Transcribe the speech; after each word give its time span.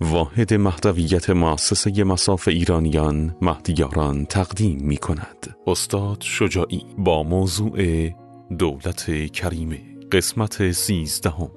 واحد 0.00 0.54
مهدویت 0.54 1.30
مؤسسه 1.30 2.04
مساف 2.04 2.48
ایرانیان 2.48 3.36
مهدیاران 3.42 4.24
تقدیم 4.24 4.78
می 4.82 4.96
کند 4.96 5.56
استاد 5.66 6.18
شجاعی 6.20 6.82
با 6.98 7.22
موضوع 7.22 8.08
دولت 8.58 9.32
کریمه 9.32 9.80
قسمت 10.12 10.72
سیزدهم. 10.72 11.50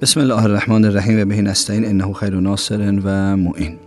بسم 0.00 0.20
الله 0.20 0.42
الرحمن 0.42 0.84
الرحیم 0.84 1.20
و 1.20 1.24
به 1.24 1.42
نستعین 1.42 1.84
انه 1.84 2.12
خیر 2.12 2.34
ناصر 2.34 3.00
و 3.04 3.36
معین 3.36 3.78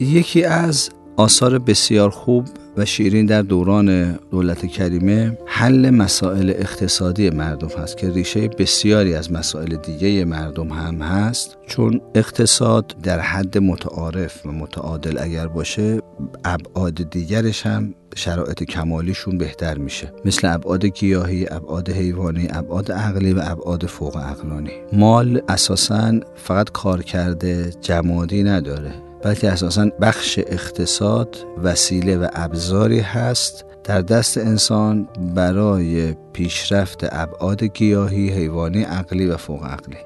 یکی 0.00 0.44
از 0.44 0.90
آثار 1.16 1.58
بسیار 1.58 2.10
خوب 2.10 2.44
و 2.78 2.84
شیرین 2.84 3.26
در 3.26 3.42
دوران 3.42 4.12
دولت 4.12 4.66
کریمه 4.66 5.38
حل 5.46 5.90
مسائل 5.90 6.50
اقتصادی 6.50 7.30
مردم 7.30 7.68
هست 7.68 7.96
که 7.96 8.10
ریشه 8.10 8.48
بسیاری 8.48 9.14
از 9.14 9.32
مسائل 9.32 9.76
دیگه 9.76 10.24
مردم 10.24 10.68
هم 10.68 11.02
هست. 11.02 11.56
چون 11.66 12.00
اقتصاد 12.14 12.94
در 13.02 13.20
حد 13.20 13.58
متعارف 13.58 14.46
و 14.46 14.52
متعادل 14.52 15.18
اگر 15.20 15.46
باشه 15.46 16.02
ابعاد 16.44 17.10
دیگرش 17.10 17.66
هم 17.66 17.94
شرایط 18.16 18.62
کمالیشون 18.62 19.38
بهتر 19.38 19.78
میشه. 19.78 20.12
مثل 20.24 20.54
ابعاد 20.54 20.86
گیاهی، 20.86 21.46
ابعاد 21.50 21.90
حیوانی، 21.90 22.48
ابعاد 22.50 22.92
عقلی 22.92 23.32
و 23.32 23.40
ابعاد 23.44 23.86
فوق 23.86 24.16
عقلانی. 24.16 24.72
مال 24.92 25.42
اساسا 25.48 26.20
فقط 26.36 26.70
کار 26.70 27.02
کرده 27.02 27.70
جمادی 27.80 28.42
نداره. 28.42 29.07
بلکه 29.22 29.48
اساسا 29.52 29.90
بخش 30.00 30.38
اقتصاد 30.38 31.36
وسیله 31.62 32.16
و 32.18 32.28
ابزاری 32.32 33.00
هست 33.00 33.64
در 33.84 34.00
دست 34.00 34.38
انسان 34.38 35.08
برای 35.34 36.14
پیشرفت 36.32 37.00
ابعاد 37.12 37.64
گیاهی، 37.64 38.30
حیوانی، 38.30 38.82
عقلی 38.82 39.26
و 39.26 39.36
فوق 39.36 39.64
عقلی. 39.64 39.96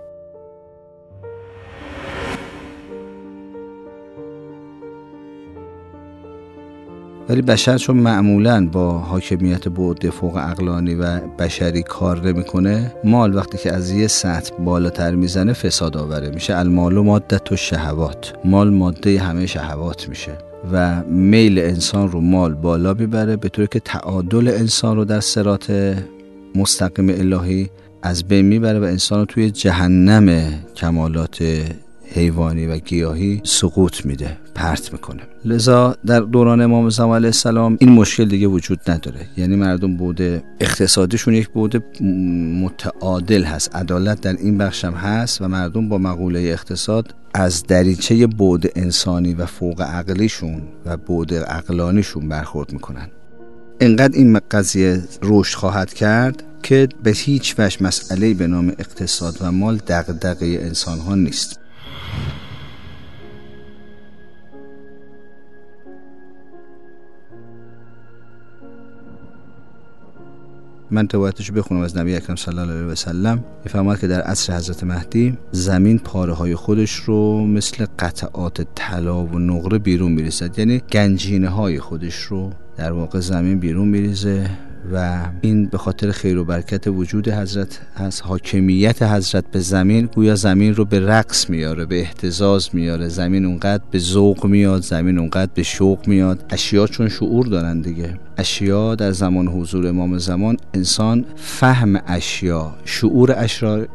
ولی 7.29 7.43
بشر 7.43 7.79
چون 7.79 7.97
معمولا 7.97 8.67
با 8.67 8.99
حاکمیت 8.99 9.69
بعد 9.69 10.11
فوق 10.11 10.37
اقلانی 10.37 10.95
و 10.95 11.21
بشری 11.21 11.83
کار 11.83 12.29
نمی‌کنه 12.29 12.93
مال 13.05 13.35
وقتی 13.35 13.59
که 13.59 13.73
از 13.73 13.91
یه 13.91 14.07
سطح 14.07 14.55
بالاتر 14.65 15.15
می‌زنه 15.15 15.53
فساد 15.53 15.97
آوره. 15.97 16.31
میشه 16.31 16.57
المال 16.57 16.97
و 16.97 17.03
مادت 17.03 17.53
و 17.53 17.57
شهوات. 17.57 18.33
مال 18.45 18.71
ماده 18.71 19.21
همه 19.21 19.47
شهوات 19.47 20.09
میشه 20.09 20.33
و 20.73 21.03
میل 21.03 21.59
انسان 21.59 22.09
رو 22.09 22.21
مال 22.21 22.55
بالا 22.55 22.95
می‌بره 22.95 23.37
به 23.37 23.49
طوری 23.49 23.69
که 23.71 23.81
تعادل 23.81 24.49
انسان 24.49 24.97
رو 24.97 25.05
در 25.05 25.21
سرات 25.21 25.97
مستقیم 26.55 27.09
الهی 27.09 27.71
از 28.03 28.25
بین 28.25 28.47
می‌بره 28.47 28.79
و 28.79 28.85
انسان 28.85 29.19
رو 29.19 29.25
توی 29.25 29.51
جهنم 29.51 30.45
کمالات 30.77 31.45
حیوانی 32.15 32.67
و 32.67 32.79
گیاهی 32.79 33.41
سقوط 33.45 34.07
میده. 34.07 34.42
پرت 34.55 34.93
می‌کنه. 34.93 35.23
لذا 35.45 35.97
در 36.07 36.21
دوران 36.21 36.61
امام 36.61 36.91
زمان 36.91 37.17
علیه 37.17 37.29
السلام 37.29 37.77
این 37.81 37.91
مشکل 37.93 38.25
دیگه 38.25 38.47
وجود 38.47 38.91
نداره. 38.91 39.27
یعنی 39.37 39.57
مردم 39.57 39.97
بوده 39.97 40.43
اقتصادیشون 40.61 41.35
یک 41.35 41.49
بوده 41.49 41.83
متعادل 42.63 43.45
هست. 43.45 43.77
عدالت 43.77 44.21
در 44.21 44.33
این 44.33 44.59
بخش 44.59 44.85
هم 44.85 44.95
هست 44.95 45.43
و 45.43 45.49
مردم 45.49 45.89
با 45.89 45.99
مقوله 45.99 46.41
اقتصاد 46.41 47.15
از 47.35 47.63
دریچه 47.63 48.27
بود 48.27 48.67
انسانی 48.77 49.35
و 49.35 49.47
فوق 49.47 49.81
عقلیشون 49.81 50.63
و 50.87 50.97
بود 50.97 51.35
عقلانیشون 51.35 52.29
برخورد 52.29 52.73
می‌کنن. 52.73 53.09
انقدر 53.81 54.19
این 54.19 54.41
قضیه 54.51 55.03
رشد 55.23 55.57
خواهد 55.57 55.95
کرد 55.95 56.43
که 56.63 56.89
به 57.03 57.11
هیچ 57.11 57.55
وجه 57.59 57.83
مسئله 57.83 58.35
به 58.35 58.47
نام 58.47 58.69
اقتصاد 58.69 59.39
و 59.41 59.53
مال 59.53 59.77
دغدغه 59.77 60.59
انسان 60.63 60.99
ها 60.99 61.15
نیست. 61.15 61.61
من 70.93 71.09
روایتش 71.13 71.49
رو 71.49 71.55
بخونم 71.55 71.81
از 71.81 71.97
نبی 71.97 72.15
اکرم 72.15 72.37
صلی 72.37 72.59
الله 72.59 72.73
علیه 72.73 72.87
و 72.87 72.95
سلم. 72.95 73.45
میفرماد 73.65 74.01
که 74.01 74.07
در 74.07 74.21
عصر 74.21 74.57
حضرت 74.57 74.85
مهدی 74.85 75.39
زمین 75.53 75.99
پاره 75.99 76.33
های 76.33 76.55
خودش 76.55 76.95
رو 76.95 77.47
مثل 77.47 77.87
قطعات 77.99 78.67
طلا 78.75 79.25
و 79.25 79.39
نقره 79.39 79.79
بیرون 79.79 80.13
میریزد. 80.13 80.59
یعنی 80.59 80.83
گنجینه 80.93 81.49
های 81.49 81.81
خودش 81.81 82.15
رو 82.15 82.51
در 82.77 82.93
واقع 82.93 83.21
زمین 83.21 83.59
بیرون 83.59 83.89
میریزه 83.89 84.51
و 84.93 85.27
این 85.41 85.67
به 85.67 85.79
خاطر 85.79 86.11
خیر 86.11 86.39
و 86.39 86.45
برکت 86.45 86.87
وجود 86.87 87.29
حضرت 87.29 87.81
از 87.97 88.21
حاکمیت 88.21 89.03
حضرت 89.03 89.45
به 89.51 89.61
زمین 89.61 90.09
گویا 90.15 90.35
زمین 90.35 90.75
رو 90.75 90.85
به 90.85 91.01
رقص 91.01 91.51
میاره 91.51 91.85
به 91.85 92.01
احتزاز 92.01 92.69
میاره. 92.73 93.09
زمین 93.09 93.45
اونقدر 93.45 93.83
به 93.91 93.99
ذوق 93.99 94.47
میاد 94.47 94.83
زمین 94.83 95.19
اونقدر 95.19 95.51
به 95.55 95.63
شوق 95.63 96.09
میاد. 96.09 96.45
اشیا 96.51 96.87
چون 96.87 97.09
شعور 97.09 97.47
دارن 97.47 97.81
دیگه. 97.81 98.19
اشیا 98.37 98.95
در 98.95 99.13
زمان 99.13 99.49
حضور 99.49 99.87
امام 99.87 100.19
زمان 100.19 100.57
انسان 100.75 101.25
فهم 101.37 102.01
اشیا 102.07 102.75
شعور 102.85 103.35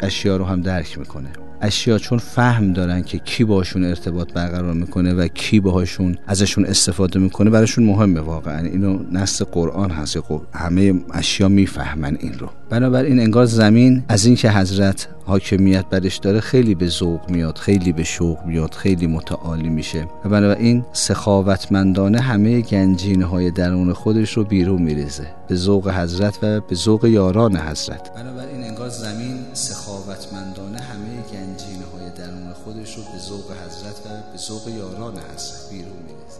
اشیا 0.02 0.38
رو 0.38 0.46
هم 0.46 0.62
درک 0.62 1.00
می‌کنه. 1.00 1.47
اشیا 1.62 1.98
چون 1.98 2.18
فهم 2.18 2.74
دارن 2.74 3.04
که 3.04 3.18
کی 3.18 3.44
باشون 3.44 3.84
ارتباط 3.84 4.34
برقرار 4.34 4.74
می‌کنه 4.74 5.14
و 5.14 5.28
کی 5.28 5.60
باهاشون 5.60 6.18
ازشون 6.28 6.66
استفاده 6.66 7.20
می‌کنه 7.20 7.50
براشون 7.50 7.84
مهمه 7.84 8.20
واقعا. 8.20 8.60
اینو 8.60 9.00
نص 9.12 9.42
قرآن 9.42 9.92
هست 9.92 10.18
همه 10.54 10.94
اشیا 11.14 11.48
می‌فهمن 11.48 12.18
این 12.20 12.34
رو. 12.34 12.50
بنابراین 12.70 13.20
انگار 13.20 13.46
زمین 13.46 14.04
از 14.10 14.26
اینکه 14.26 14.52
حضرت 14.52 15.08
حاکمیت 15.26 15.86
برش 15.86 16.18
داره 16.18 16.40
خیلی 16.40 16.76
به 16.76 16.88
ذوق 16.88 17.30
میاد 17.30 17.58
خیلی 17.58 17.94
به 17.94 18.04
شوق 18.04 18.46
میاد 18.46 18.74
خیلی 18.74 19.08
متعالی 19.08 19.70
میشه. 19.70 20.08
و 20.26 20.30
بنابراین 20.30 20.86
سخاوتمندانه 20.94 22.22
همه 22.22 22.62
گنجینه 22.62 23.26
های 23.26 23.52
درون 23.52 23.94
خودش 23.94 24.34
رو 24.38 24.44
بیرون 24.44 24.82
میریزه. 24.82 25.28
به 25.48 25.56
ذوق 25.56 25.90
حضرت 25.90 26.40
و 26.44 26.60
به 26.60 26.76
ذوق 26.76 27.06
یاران 27.06 27.58
حضرت. 27.58 28.12
بنابراین 28.16 28.64
زمین 28.90 29.46
سخاوتمندانه 29.54 30.80
همه 30.82 31.22
گنجینه 31.22 31.86
های 31.94 32.10
درون 32.18 32.54
خودش 32.54 32.96
رو 32.96 33.04
به 33.04 33.20
ذوق 33.20 33.52
حضرت 33.52 34.06
و 34.06 34.32
به 34.32 34.38
ذوق 34.38 34.68
یاران 34.68 35.14
حضرت 35.14 35.70
بیرون 35.72 35.92
میریزه. 35.92 36.40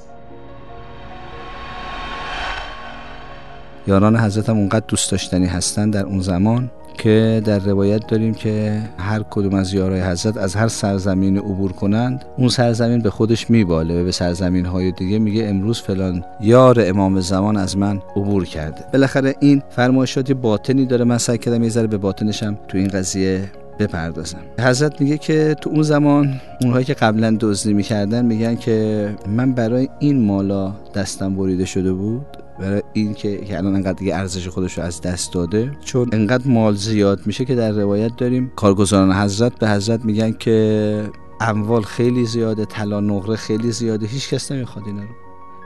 یاران 3.88 4.18
حضرت 4.18 4.50
هم 4.50 4.58
اونقدر 4.58 4.86
دوست 4.88 5.12
داشتنی 5.12 5.46
هستن 5.46 5.90
در 5.90 6.06
اون 6.06 6.22
زمان 6.22 6.72
که 6.98 7.42
در 7.46 7.60
روایت 7.60 8.08
داریم 8.08 8.34
که 8.34 8.82
هر 8.98 9.24
کدوم 9.30 9.54
از 9.54 9.74
یارای 9.74 10.02
حضرت 10.02 10.38
از 10.38 10.56
هر 10.56 10.68
سرزمین 10.68 11.38
عبور 11.38 11.72
کنند 11.72 12.26
اون 12.38 12.50
سرزمین 12.50 13.02
به 13.02 13.10
خودش 13.10 13.50
میباله 13.50 14.02
و 14.02 14.04
به 14.04 14.12
سرزمین 14.12 14.66
های 14.66 14.92
دیگه 14.92 15.20
میگه 15.20 15.48
امروز 15.48 15.82
فلان 15.82 16.24
یار 16.42 16.78
امام 16.80 17.20
زمان 17.20 17.58
از 17.58 17.78
من 17.78 18.02
عبور 18.16 18.46
کرده. 18.46 18.86
بالاخره 18.94 19.36
این 19.40 19.64
فرمایشاتی 19.70 20.34
باطنی 20.34 20.86
داره 20.86 21.06
من 21.06 21.18
سعی 21.18 21.38
کردم 21.38 21.64
یه 21.64 21.70
ذره 21.70 21.88
به 21.88 21.98
باطنشم 21.98 22.58
تو 22.68 22.78
این 22.78 22.88
قضیه 22.88 23.52
بپردازم. 23.80 24.40
حضرت 24.60 25.02
میگه 25.02 25.18
که 25.18 25.56
تو 25.62 25.70
اون 25.70 25.82
زمان 25.82 26.42
اونهایی 26.62 26.86
که 26.86 26.94
قبلا 26.94 27.38
دزدی 27.40 27.74
می‌کردن 27.74 28.26
میگن 28.26 28.56
که 28.56 29.10
من 29.28 29.54
برای 29.54 29.90
این 30.00 30.26
مالا 30.26 30.74
دستم 30.96 31.36
بریده 31.36 31.66
شده 31.66 31.94
بود. 31.94 32.26
برای 32.60 32.82
این 32.94 33.14
که 33.14 33.58
الان 33.58 33.76
انقدر 33.76 33.94
دیگه 33.94 34.16
ارزش 34.16 34.48
خودش 34.48 34.78
رو 34.78 34.84
از 34.84 35.02
دست 35.02 35.34
داده. 35.34 35.72
چون 35.86 36.10
انقدر 36.12 36.48
مال 36.48 36.76
زیاد 36.76 37.20
میشه 37.26 37.46
که 37.46 37.56
در 37.56 37.72
روایت 37.72 38.16
داریم. 38.16 38.52
کارگزاران 38.56 39.14
حضرت 39.14 39.60
به 39.60 39.70
حضرت 39.70 40.06
میگن 40.06 40.32
که 40.32 41.10
اموال 41.42 41.82
خیلی 41.82 42.26
زیاده 42.26 42.66
طلا 42.66 43.00
نقره 43.00 43.36
خیلی 43.36 43.72
زیاده. 43.72 44.06
هیچ 44.06 44.30
کس 44.30 44.52
نمی‌خواد 44.52 44.86
اینا 44.88 45.02
رو. 45.02 45.10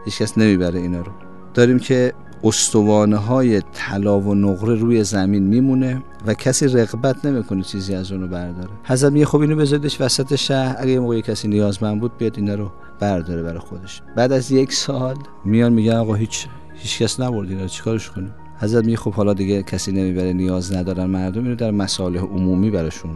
هیچ 0.05 0.21
کس 0.21 0.37
نمی‌بره 0.37 0.79
اینا 0.79 1.01
رو. 1.01 1.11
داریم 1.53 1.79
که 1.79 2.13
استوانه 2.43 3.17
های 3.17 3.61
طلا 3.73 4.19
و 4.19 4.35
نقره 4.35 4.75
روی 4.75 5.03
زمین 5.03 5.43
میمونه 5.43 6.03
و 6.27 6.33
کسی 6.33 6.67
رغبت 6.67 7.25
نمی‌کنه 7.25 7.63
چیزی 7.63 7.95
از 7.95 8.11
اونو 8.11 8.27
برداره. 8.27 8.69
حضرت 8.83 9.11
میگه 9.11 9.25
خب 9.25 9.39
اینو 9.39 9.55
بذاردش 9.55 10.01
وسط 10.01 10.35
شهر. 10.35 10.75
اگه 10.79 10.99
موقع 10.99 11.21
کسی 11.21 11.47
نیازمند 11.47 11.99
بود 11.99 12.17
بیاد 12.17 12.33
اینا 12.37 12.55
رو 12.55 12.71
برداره 12.99 13.43
برای 13.43 13.59
خودش. 13.59 14.01
بعد 14.15 14.31
از 14.31 14.51
یک 14.51 14.73
سال 14.73 15.15
میان 15.45 15.73
میگن 15.73 15.95
آقا 15.95 16.13
هیچ 16.13 16.47
هیچ 16.81 17.01
کس 17.01 17.19
نبرد 17.19 17.49
اینا 17.49 17.67
چیکارش 17.67 18.09
کنیم؟ 18.09 18.33
حضرت 18.59 18.85
میگه 18.85 18.97
خب 18.97 19.13
حالا 19.13 19.33
دیگه 19.33 19.63
کسی 19.63 19.91
نمی‌بره 19.91 20.33
نیاز 20.33 20.73
ندارن 20.73 21.05
مردم 21.05 21.43
اینو 21.43 21.55
در 21.55 21.71
مصالح 21.71 22.19
عمومی 22.19 22.71
براشون. 22.71 23.11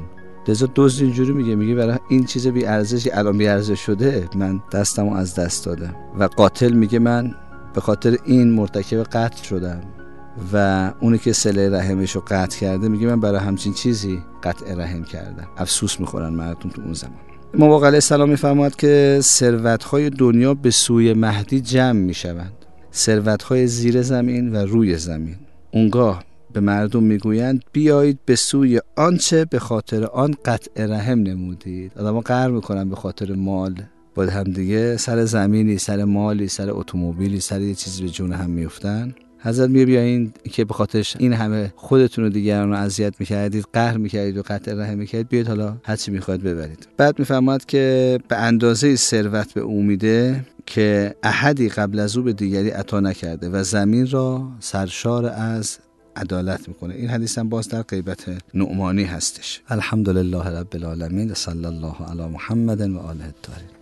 لذا 0.47 0.65
دوز 0.65 1.01
اینجوری 1.01 1.31
میگه 1.31 1.55
میگه 1.55 1.75
برای 1.75 1.97
این 2.09 2.25
چیز 2.25 2.47
بی 2.47 2.65
ارزشی 2.65 3.11
الان 3.11 3.37
بی 3.37 3.47
ارزش 3.47 3.79
شده 3.79 4.29
من 4.35 4.61
دستمو 4.71 5.13
از 5.13 5.35
دست 5.35 5.65
دادم. 5.65 5.95
و 6.19 6.23
قاتل 6.23 6.73
میگه 6.73 6.99
من 6.99 7.35
به 7.73 7.81
خاطر 7.81 8.17
این 8.25 8.51
مرتکب 8.51 9.03
قتل 9.03 9.43
شدم. 9.43 9.81
و 10.53 10.91
اونی 10.99 11.17
که 11.17 11.33
سله 11.33 11.69
رحمش 11.69 12.11
رو 12.11 12.23
قطع 12.27 12.59
کرده 12.59 12.87
میگه 12.87 13.07
من 13.07 13.19
برای 13.19 13.39
همچین 13.39 13.73
چیزی 13.73 14.19
قطع 14.43 14.73
رحم 14.73 15.03
کردم. 15.03 15.47
افسوس 15.57 15.99
می‌خورن 15.99 16.33
مردم 16.33 16.69
تو 16.69 16.81
اون 16.81 16.93
زمان. 16.93 17.19
علیه 17.53 17.85
السلام 17.85 18.29
میفرماد 18.29 18.75
که 18.75 19.19
ثروت‌های 19.21 20.09
دنیا 20.09 20.53
به 20.53 20.71
سوی 20.71 21.13
مهدی 21.13 21.61
جمع 21.61 21.99
می‌شوند. 21.99 22.64
ثروت‌های 22.95 23.67
زیر 23.67 24.01
زمین 24.01 24.55
و 24.55 24.55
روی 24.55 24.97
زمین. 24.97 25.35
اونگاه 25.71 26.23
به 26.53 26.59
مردم 26.59 27.03
می‌گویند 27.03 27.63
بیایید 27.71 28.19
به 28.25 28.35
سوی 28.35 28.81
آنچه 28.95 29.45
به 29.45 29.59
خاطر 29.59 30.03
آن 30.03 30.35
قطع 30.45 30.85
رحم 30.85 31.19
نمودید. 31.19 31.91
آدم‌ها 31.95 32.21
قهر 32.21 32.47
می‌کنن 32.47 32.89
به 32.89 32.95
خاطر 32.95 33.33
مال. 33.33 33.81
با 34.15 34.25
همدیگه 34.25 34.97
سر 34.97 35.25
زمینی 35.25 35.77
سر 35.77 36.03
مالی 36.03 36.47
سر 36.47 36.69
اتومبیلی 36.69 37.39
سر 37.39 37.61
یه 37.61 37.75
چیزی 37.75 38.03
به 38.03 38.09
جون 38.09 38.33
هم 38.33 38.49
میفتن 38.49 39.15
حضرت 39.39 39.69
میگه 39.69 39.85
بیاین 39.85 40.31
که 40.51 40.65
به 40.65 40.73
خاطرش 40.73 41.15
این 41.19 41.33
همه 41.33 41.73
خودتون 41.75 42.25
و 42.25 42.29
دیگران 42.29 42.69
رو 42.69 42.75
اذیت 42.75 43.13
می‌کردید 43.19 43.65
قهر 43.73 43.97
می‌کردید 43.97 44.37
و 44.37 44.41
قطع 44.41 44.73
رحم 44.73 44.97
می‌کردید. 44.97 45.29
بیاید 45.29 45.47
حالا 45.47 45.77
هر 45.83 45.95
چی 45.95 46.11
می‌خواید 46.11 46.43
ببرید. 46.43 46.87
بعد 46.97 47.19
می‌فهمد 47.19 47.65
که 47.65 48.19
به 48.27 48.37
اندازه 48.37 48.95
ثروت 48.95 49.53
به 49.53 49.63
امیده 49.63 50.45
که 50.65 51.15
احدی 51.23 51.69
قبل 51.69 51.99
از 51.99 52.17
او 52.17 52.23
به 52.23 52.33
دیگری 52.33 52.69
عطا 52.69 52.99
نکرده 52.99 53.49
و 53.49 53.63
زمین 53.63 54.09
را 54.09 54.47
سرشار 54.59 55.25
از 55.25 55.77
عدالت 56.15 56.67
می‌کنه. 56.67 56.93
این 56.93 57.09
حدیث 57.09 57.37
هم 57.37 57.49
باز 57.49 57.67
در 57.67 57.81
غیبت 57.81 58.25
نعمانی 58.53 59.03
هستش. 59.03 59.61
الحمدلله 59.69 60.59
رب 60.59 60.67
العالمین. 60.73 61.33
صلی 61.33 61.65
الله 61.65 61.95
علی 62.11 62.27
محمد 62.27 62.81
و 62.81 62.99
آله 62.99 63.25
الطاهرین. 63.25 63.74